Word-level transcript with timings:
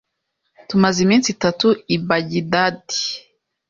Tumaze 0.67 0.97
iminsi 1.05 1.27
itatu 1.35 1.67
i 1.95 1.97
Bagidadi. 2.07 3.01